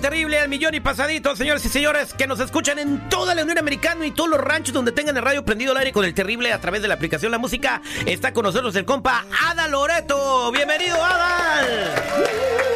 [0.00, 3.58] terrible al millón y pasadito, señores y señores, que nos escuchan en toda la Unión
[3.58, 6.52] Americana y todos los ranchos donde tengan el radio prendido al aire con el terrible
[6.52, 7.82] a través de la aplicación La Música.
[8.06, 10.52] Está con nosotros el compa Ada Loreto.
[10.52, 12.67] Bienvenido, Ada.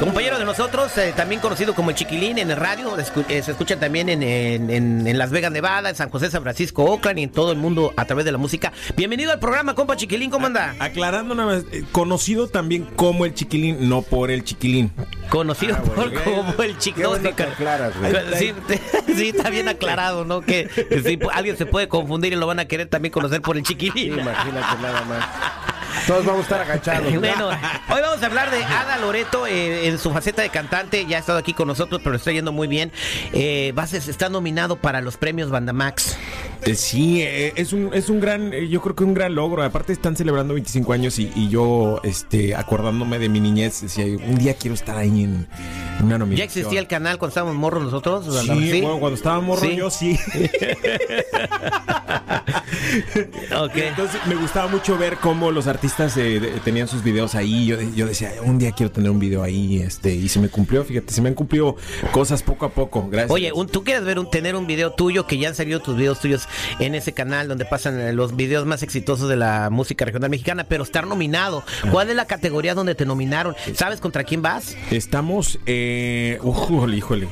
[0.00, 3.50] Compañero de nosotros, eh, también conocido como el Chiquilín en el radio, escu- eh, se
[3.50, 7.18] escucha también en, en- en- en Las Vegas, Nevada, en San José, San Francisco, Oakland
[7.18, 8.72] y en todo el mundo a través de la música.
[8.96, 10.74] Bienvenido al programa, compa Chiquilín, ¿cómo anda?
[10.78, 14.90] Aclarando nada más, eh, conocido también como el chiquilín, no por el chiquilín.
[15.28, 16.20] Conocido Ah, por bueno.
[16.24, 17.10] como el Qué Chiquilín.
[17.10, 18.12] bueno que aclaras, güey.
[18.38, 18.54] Sí,
[19.14, 20.40] sí, está bien aclarado, ¿no?
[20.40, 20.68] Que
[21.04, 23.74] sí, alguien se puede confundir y lo van a querer también conocer por el Sí,
[23.76, 24.18] Chiquilín.
[24.18, 25.24] imagínate nada más.
[26.06, 27.12] Todos vamos a estar agachados.
[27.88, 31.06] Hoy vamos a hablar de Ada Loreto eh, en su faceta de cantante.
[31.06, 32.90] Ya ha estado aquí con nosotros, pero está yendo muy bien.
[33.32, 36.16] Eh, a- está nominado para los premios Bandamax.
[36.66, 39.62] Eh, sí, eh, es un, es un gran, eh, yo creo que un gran logro.
[39.62, 44.36] Aparte están celebrando 25 años y, y yo, este, acordándome de mi niñez, decía, un
[44.38, 45.46] día quiero estar ahí en
[46.02, 46.36] una nominación.
[46.36, 48.26] ¿Ya existía el canal cuando estábamos morros nosotros?
[48.44, 49.76] Sí, bueno, cuando estaba morro Sí.
[49.76, 50.18] yo sí.
[53.74, 57.66] Entonces me gustaba mucho ver cómo los artistas eh, de- tenían sus videos ahí.
[57.66, 60.84] Yo, yo decía, un día quiero tener un video ahí, este, y se me cumplió,
[60.84, 61.76] fíjate, se me han cumplido
[62.12, 63.30] cosas poco a poco, gracias.
[63.30, 65.96] Oye, un- tú quieres ver un, tener un video tuyo que ya han salido tus
[65.96, 70.04] videos tuyos en ese canal donde pasan eh, los videos más exitosos de la música
[70.04, 71.62] regional mexicana, pero estar nominado.
[71.90, 73.54] ¿Cuál es la categoría donde te nominaron?
[73.74, 74.76] ¿Sabes contra quién vas?
[74.90, 77.28] Estamos, eh, híjole, híjole.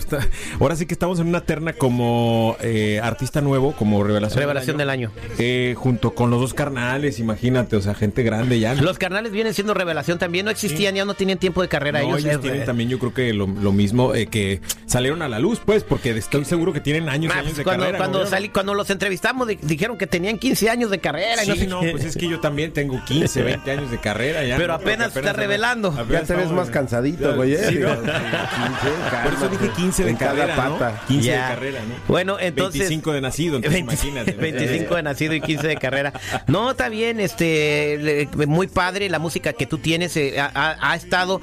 [0.60, 4.90] Ahora sí que estamos en una terna como eh, artista nuevo, como revelación, Revelación del
[4.90, 5.10] año.
[5.38, 8.74] Eh, junto con los dos carnales, imagínate, o sea, gente grande ya.
[8.74, 12.16] Los carnales vienen siendo revelación también, no existían, ya no tenían tiempo de carrera No,
[12.16, 12.24] ellos.
[12.24, 15.60] ellos tienen también, yo creo que lo, lo mismo, eh, que salieron a la luz,
[15.64, 17.98] pues, porque estoy seguro que tienen años, y años de cuando, carrera.
[17.98, 21.42] cuando, salí, cuando los entrevistamos di- dijeron que tenían 15 años de carrera.
[21.42, 21.90] y Sí, no sé no, qué.
[21.92, 24.56] pues es que yo también tengo 15, 20 años de carrera ya.
[24.58, 24.78] Pero ¿no?
[24.78, 25.94] Porque apenas está revelando.
[25.94, 27.54] Ya apenas te ves más cansadito, güey.
[27.54, 27.58] ¿eh?
[27.68, 27.88] Sí, ¿no?
[27.90, 30.78] Digo, 15, Por eso dije 15 de en cada carrera, ¿no?
[30.78, 31.02] pata.
[31.08, 31.48] 15 Ya.
[31.48, 31.94] de carrera, ¿no?
[32.06, 32.80] Bueno, entonces.
[32.80, 34.34] 25 de nacido, entonces 20 imagínate.
[34.34, 34.40] ¿no?
[34.42, 36.12] 25 de nacido y 15 de carrera.
[36.46, 40.16] No, está bien, este, muy padre la música que tú tienes.
[40.16, 41.40] eh, ha estado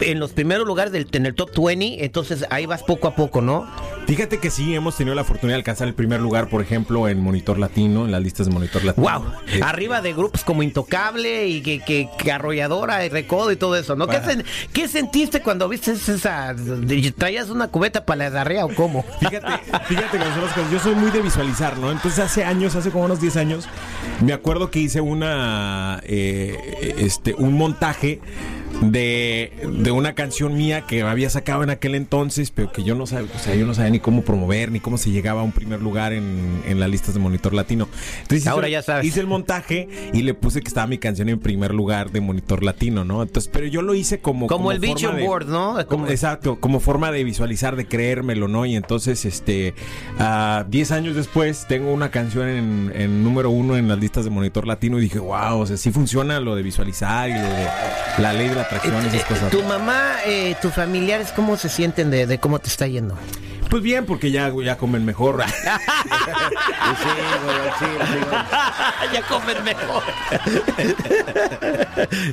[0.00, 3.40] en los primeros lugares del, en el top 20, entonces ahí vas poco a poco,
[3.40, 3.68] ¿no?
[4.06, 7.20] Fíjate que sí, hemos tenido la fortuna de alcanzar el primer lugar, por ejemplo, en
[7.22, 9.06] Monitor Latino, en las listas de Monitor Latino.
[9.08, 9.32] ¡Wow!
[9.48, 13.76] Eh, Arriba de grupos como Intocable y que, que, que Arrolladora y Recodo y todo
[13.76, 14.06] eso, ¿no?
[14.06, 16.54] ¿Qué, sen- qué sentiste cuando viste esa.
[17.16, 19.04] ¿Traías una cubeta para la diarrea o cómo?
[19.20, 19.46] Fíjate,
[19.86, 21.90] fíjate que nosotros, yo soy muy de visualizar, ¿no?
[21.90, 23.68] Entonces hace años, hace como unos 10 años,
[24.24, 28.20] me acuerdo que hice una, eh, este, un montaje
[28.80, 33.06] de, de una canción mía que había sacado en aquel entonces, pero que yo no
[33.06, 35.52] sabía, o sea, yo no sabía ni cómo promover, ni cómo se llegaba a un
[35.52, 37.88] primer lugar en, en las listas de Monitor Latino.
[38.22, 39.06] Entonces Ahora hice, ya sabes.
[39.06, 42.62] hice el montaje y le puse que estaba mi canción en primer lugar de Monitor
[42.62, 43.22] Latino, ¿no?
[43.22, 44.46] Entonces, pero yo lo hice como...
[44.46, 45.76] Como el Vision Board, ¿no?
[45.86, 48.64] como- exacto, como forma de visualizar, de creérmelo, ¿no?
[48.66, 49.74] Y entonces, este,
[50.18, 54.30] ah, 10 años después, tengo una canción en, en número uno en las listas de
[54.30, 57.66] Monitor Latino y dije, wow, o sea, sí funciona lo de visualizar y lo de
[58.18, 59.50] la ley de la atracción esas cosas.
[59.50, 63.16] ¿Tu mamá, eh, tus familiares, cómo se sienten de, de cómo te está yendo?
[63.70, 65.42] Pues bien, porque ya, ya comen mejor.
[67.00, 67.08] Sí,
[67.44, 69.12] güey, sí, sí, güey.
[69.12, 70.02] ya comen mejor.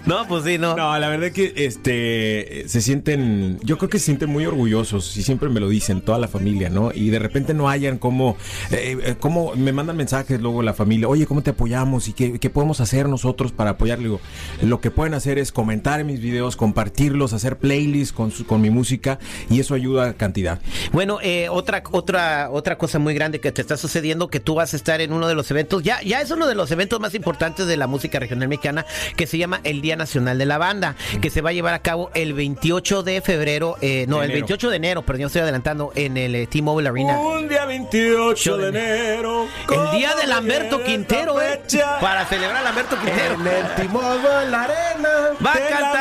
[0.06, 0.76] no, pues sí, no.
[0.76, 5.24] No, la verdad que este se sienten, yo creo que se sienten muy orgullosos y
[5.24, 6.92] siempre me lo dicen toda la familia, ¿no?
[6.94, 8.36] Y de repente no hayan cómo,
[8.72, 12.40] eh, eh, cómo me mandan mensajes luego la familia, oye, ¿cómo te apoyamos y qué,
[12.40, 14.06] qué podemos hacer nosotros para apoyarle?
[14.06, 14.22] Digo,
[14.62, 18.62] lo que pueden hacer es comentar en mis videos, compartirlos, hacer playlists con su- con
[18.62, 19.20] mi música
[19.50, 20.60] y eso ayuda a cantidad.
[20.92, 24.74] Bueno, eh, otra, otra, otra cosa muy grande que te está sucediendo, que tú vas
[24.74, 27.14] a estar en uno de los eventos, ya, ya es uno de los eventos más
[27.16, 28.86] importantes de la música regional mexicana,
[29.18, 31.80] que se llama el Día Nacional de la Banda, que se va a llevar a
[31.80, 34.46] cabo el 28 de febrero, eh, no, el enero.
[34.46, 37.20] 28 de enero, pero yo estoy adelantando, en el eh, T-Mobile Arena.
[37.20, 39.48] Un día 28 de enero.
[39.70, 41.62] El día de Lamberto Quintero, eh,
[42.00, 43.34] para celebrar a Lamberto Quintero.
[43.34, 45.10] En el T-Mobile, arena.
[45.46, 45.97] Va a cantar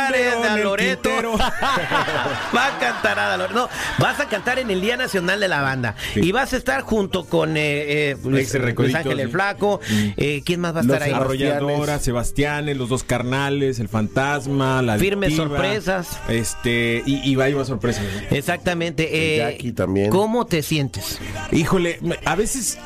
[2.57, 3.55] Va a cantar a Loreto.
[3.55, 3.69] No,
[3.99, 5.95] vas a cantar en el Día Nacional de la Banda.
[6.15, 6.21] Sí.
[6.21, 9.33] Y vas a estar junto con eh, eh, Luis, Luis Ángel el sí.
[9.33, 9.81] Flaco.
[10.17, 11.15] Eh, ¿Quién más va a Los estar ahí?
[11.15, 16.21] Arrolladora, Sebastianes, los dos carnales, el fantasma, la Firmes adictiva, sorpresas.
[16.29, 18.05] Este, y, y va a llevar sorpresas.
[18.05, 18.37] ¿no?
[18.37, 19.35] Exactamente.
[19.35, 20.11] Eh, Jackie también.
[20.11, 21.19] ¿Cómo te sientes?
[21.53, 22.79] Híjole, a veces,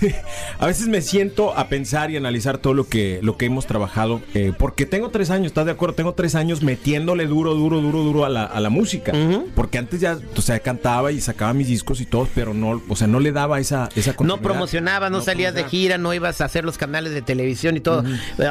[0.58, 4.20] a veces me siento a pensar y analizar todo lo que, lo que hemos trabajado,
[4.34, 5.94] eh, porque tengo tres años, ¿estás de acuerdo?
[5.94, 9.12] Tengo tres años metiéndole duro, duro, duro, duro a la, a la música,
[9.54, 12.96] porque antes ya, o sea, cantaba y sacaba mis discos y todos, pero no, o
[12.96, 14.42] sea, no le daba esa, esa No continuidad.
[14.42, 15.70] promocionabas, no, salías de promocionaba.
[15.70, 18.04] gira, no ibas a hacer los canales de televisión y todo.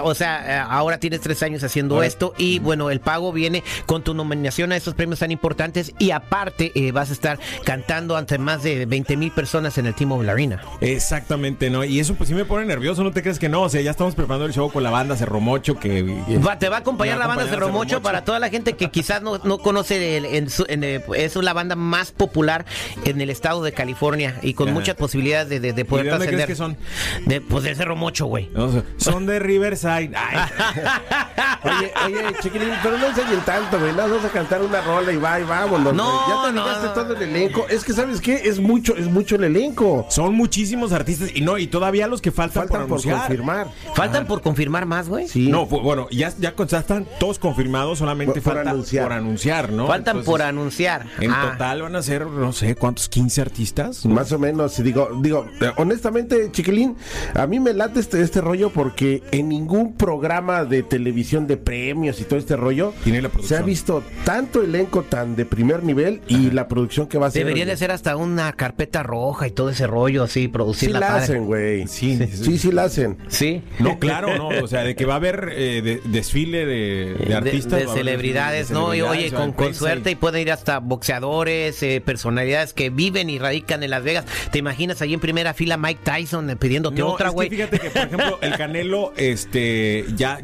[0.03, 3.63] O sea, eh, ahora tienes tres años haciendo Ahora- esto y bueno, el pago viene
[3.85, 8.15] con tu nominación a estos premios tan importantes y aparte eh, vas a estar cantando
[8.17, 10.61] ante más de 20 mil personas en el T-Mobile Arena.
[10.81, 11.83] Exactamente, ¿no?
[11.83, 13.91] Y eso pues sí me pone nervioso, no te crees que no, o sea, ya
[13.91, 16.03] estamos preparando el show con la banda Cerro Mocho que...
[16.45, 18.01] Va- te va a acompañar va la a banda acompañar Cerro Cerro Mocho Mocho.
[18.03, 21.35] para toda la gente que quizás no, no conoce el- en su- en, eh, es
[21.35, 22.65] la banda más popular
[23.03, 24.75] en el estado de California y con Ajá.
[24.75, 26.77] muchas posibilidades de, de, de ¿Y poder de dónde crees que son?
[27.25, 28.49] De, pues de Cerro Mocho, güey.
[28.53, 30.11] No, o sea, son de Riverside.
[30.15, 30.39] Ay,
[31.65, 33.91] Oye, oye, chiquilín, pero no enseñen tanto, güey.
[33.91, 35.93] Nada, vamos a cantar una rola y va y vámonos.
[35.95, 36.27] No, güey.
[36.29, 36.93] ya te no, no.
[36.93, 37.65] todo el elenco.
[37.69, 38.35] Es que, ¿sabes qué?
[38.45, 40.05] Es mucho, es mucho el elenco.
[40.09, 43.67] son muchísimos artistas y no, y todavía los que faltan, Faltan por confirmar.
[43.95, 45.27] Faltan por confirmar más, güey.
[45.27, 45.47] Sí.
[45.49, 49.04] No, bueno, ya, ya están todos confirmados, solamente Por- por falta anunciar.
[49.05, 49.87] Por anunciar, ¿no?
[49.87, 51.05] Faltan Entonces, por anunciar.
[51.19, 51.51] En Ah.
[51.51, 53.09] total van a ser, no sé, ¿cuántos?
[53.09, 54.05] ¿15 artistas?
[54.05, 56.95] Más o menos, digo, digo, eh, honestamente, chiquilín,
[57.33, 62.19] a mí me late este, este rollo porque en ningún programa de televisión de premios
[62.19, 66.21] y todo este rollo Tiene la se ha visto tanto elenco tan de primer nivel
[66.27, 67.43] y la producción que va a ser.
[67.45, 71.07] Debería de ser hasta una carpeta roja y todo ese rollo así, Sí producirla la
[71.07, 71.23] padre.
[71.23, 71.87] hacen, güey.
[71.87, 73.17] Sí, Sí, sí la hacen.
[73.27, 73.61] Sí.
[73.79, 74.47] No, claro, no.
[74.63, 77.79] O sea, de que va a haber eh, de- desfile de, de artistas.
[77.81, 78.94] de, celebridades, ¿no?
[79.01, 83.83] Oye, con, con suerte y- pueden ir hasta boxeadores, eh, personalidades que viven y radican
[83.83, 84.25] en Las Vegas.
[84.51, 87.49] ¿Te imaginas ahí en primera fila Mike Tyson eh, pidiéndote No, otra, güey?
[87.49, 90.39] fíjate que, por ejemplo, el Canelo este, ya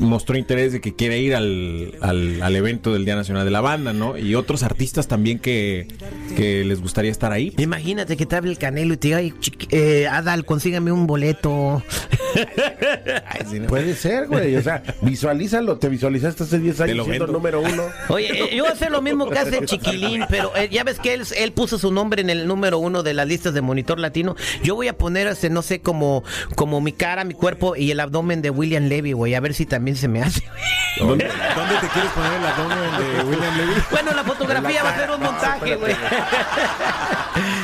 [0.00, 3.60] mostró interés de que quiere ir al, al, al evento del Día Nacional de la
[3.60, 4.16] Banda, ¿no?
[4.18, 5.88] Y otros artistas también que,
[6.36, 7.54] que les gustaría estar ahí.
[7.58, 11.06] Imagínate que te hable el Canelo y te diga, "Ay, chiqui- eh, Adal, consígame un
[11.06, 11.82] boleto.
[13.26, 13.66] Ay, sí, ¿no?
[13.66, 14.56] Puede ser, güey.
[14.56, 15.78] O sea, visualízalo.
[15.78, 17.84] Te visualizaste hace 10 lo años siendo número uno.
[18.08, 20.84] Oye, eh, yo voy a hacer lo mismo que hace el Chiquilín, pero eh, ya
[20.84, 23.60] ves que él, él puso su nombre en el número uno de las listas de
[23.62, 24.36] Monitor Latino.
[24.62, 26.24] Yo voy a poner, este, no sé, como,
[26.56, 29.66] como mi cara, mi cuerpo y el abdomen de William Levy, güey, a ver si
[29.66, 30.42] también se me hace.
[30.98, 33.72] ¿Dónde, dónde te quieres poner el abdomen de William Levy?
[33.90, 35.94] Bueno, la fotografía va a ser un montaje, güey.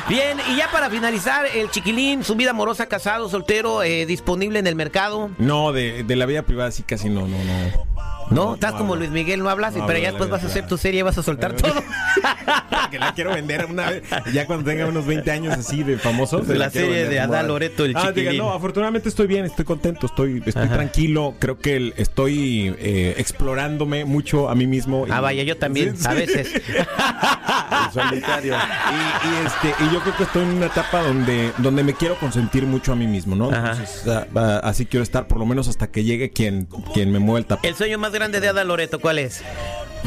[0.09, 4.67] Bien, y ya para finalizar, el Chiquilín, su vida amorosa, casado, soltero, eh, disponible en
[4.67, 5.31] el mercado.
[5.39, 7.98] No, de, de la vida privada sí casi no, no, no.
[8.31, 10.77] No, estás como Luis Miguel, no hablas, No pero ya después vas a hacer tu
[10.79, 11.73] serie y vas a soltar todo.
[12.91, 14.03] que la quiero vender una vez,
[14.33, 16.47] ya cuando tenga unos 20 años así de famosos.
[16.49, 18.39] La serie de Adal Loreto, el Ah, diga, Chiquilín.
[18.39, 21.35] no, afortunadamente estoy bien, estoy contento, estoy, estoy tranquilo.
[21.39, 25.07] Creo que el- estoy eh, explorándome mucho a mí mismo.
[25.07, 26.49] y- Ah, vaya, yo también, Sí, a veces.
[27.87, 28.55] El solitario.
[28.55, 32.17] Y, y, este, y yo creo que estoy en una etapa donde, donde me quiero
[32.19, 33.51] consentir mucho a mí mismo, ¿no?
[33.51, 33.73] Ajá.
[33.73, 34.05] Entonces,
[34.35, 37.47] ah, así quiero estar, por lo menos hasta que llegue quien, quien me mueva el
[37.47, 37.69] tapete.
[37.69, 39.43] El sueño más grande de Ada Loreto, ¿cuál es?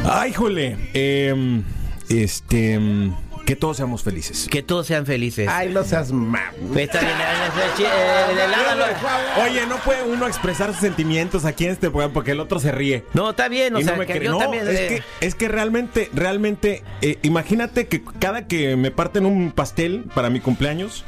[0.06, 0.78] Ay, jole.
[0.94, 1.63] em,
[2.10, 2.74] este.
[2.74, 3.13] em,
[3.46, 4.48] que todos seamos felices.
[4.50, 5.48] Que todos sean felices.
[5.50, 6.10] Ay, no seas.
[6.10, 11.90] Está bien, eh, eh, eh, Oye, no puede uno expresar sus sentimientos aquí en este
[11.90, 13.04] programa porque el otro se ríe.
[13.13, 14.26] No, está bien, o y sea, no me que cree.
[14.26, 14.68] yo No, también.
[14.68, 14.88] es, eh,
[15.19, 20.30] que, es que realmente, realmente, eh, imagínate que cada que me parten un pastel para
[20.30, 21.04] mi cumpleaños,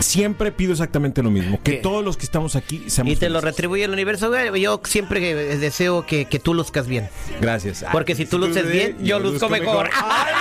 [0.00, 1.58] siempre pido exactamente lo mismo.
[1.62, 1.78] Que ¿Qué?
[1.78, 4.60] todos los que estamos aquí seamos Y te lo retribuye el universo, güey.
[4.60, 7.08] Yo siempre eh, deseo que, que tú luzcas bien.
[7.40, 7.84] Gracias.
[7.92, 9.90] Porque si tú luces bien, yo luzco mejor.
[9.94, 10.32] Ay.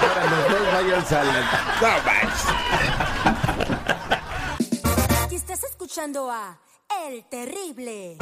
[0.00, 1.44] Ahora los dos vayan salen.
[1.80, 1.88] No.
[5.30, 6.58] Y estás escuchando a
[7.08, 8.18] El Terrible.